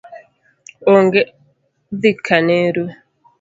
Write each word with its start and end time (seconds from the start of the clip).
Onge 0.93 1.21
dhi 2.01 2.11
kaneru 2.25 2.85